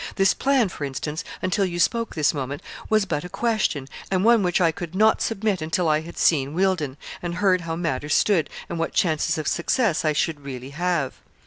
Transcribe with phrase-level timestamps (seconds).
[0.15, 4.41] This plan, for instance, until you spoke this moment, was but a question, and one
[4.41, 8.49] which I could not submit until I had seen Wealdon, and heard how matters stood,
[8.67, 11.17] and what chances of success I should really have.